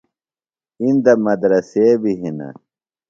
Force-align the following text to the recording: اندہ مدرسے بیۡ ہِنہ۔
اندہ 0.83 1.13
مدرسے 1.25 1.85
بیۡ 2.01 2.17
ہِنہ۔ 2.21 2.47